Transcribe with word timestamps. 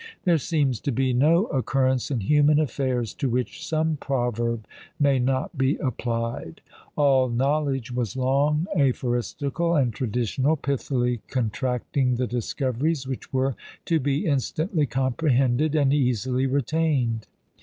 There 0.23 0.39
seems 0.39 0.79
to 0.79 0.91
be 0.91 1.13
no 1.13 1.45
occurrence 1.45 2.09
in 2.09 2.21
human 2.21 2.57
affairs 2.59 3.13
to 3.13 3.29
which 3.29 3.63
some 3.63 3.97
proverb 3.97 4.65
may 4.99 5.19
not 5.19 5.55
be 5.55 5.75
applied. 5.77 6.61
All 6.95 7.29
knowledge 7.29 7.91
was 7.91 8.17
long 8.17 8.65
aphoristical 8.75 9.75
and 9.79 9.93
traditional, 9.93 10.57
pithily 10.57 11.19
contracting 11.27 12.15
the 12.15 12.25
discoveries 12.25 13.05
which 13.05 13.31
were 13.31 13.55
to 13.85 13.99
be 13.99 14.25
instantly 14.25 14.87
comprehended 14.87 15.75
and 15.75 15.93
easily 15.93 16.47
retained. 16.47 17.27